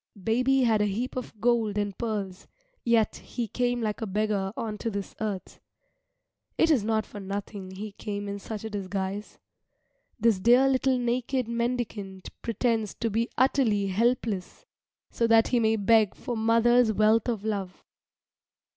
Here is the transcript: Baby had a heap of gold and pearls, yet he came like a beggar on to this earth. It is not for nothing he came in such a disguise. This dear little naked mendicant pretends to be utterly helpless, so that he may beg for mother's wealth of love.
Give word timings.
Baby 0.23 0.63
had 0.63 0.81
a 0.81 0.85
heap 0.87 1.15
of 1.15 1.39
gold 1.39 1.77
and 1.77 1.95
pearls, 1.95 2.47
yet 2.83 3.17
he 3.17 3.47
came 3.47 3.83
like 3.83 4.01
a 4.01 4.07
beggar 4.07 4.51
on 4.57 4.75
to 4.79 4.89
this 4.89 5.13
earth. 5.21 5.59
It 6.57 6.71
is 6.71 6.83
not 6.83 7.05
for 7.05 7.19
nothing 7.19 7.69
he 7.75 7.91
came 7.91 8.27
in 8.27 8.39
such 8.39 8.63
a 8.63 8.69
disguise. 8.71 9.37
This 10.19 10.39
dear 10.39 10.67
little 10.67 10.97
naked 10.97 11.47
mendicant 11.47 12.29
pretends 12.41 12.95
to 12.95 13.11
be 13.11 13.29
utterly 13.37 13.89
helpless, 13.89 14.65
so 15.11 15.27
that 15.27 15.49
he 15.49 15.59
may 15.59 15.75
beg 15.75 16.15
for 16.15 16.35
mother's 16.35 16.91
wealth 16.91 17.29
of 17.29 17.43
love. 17.45 17.83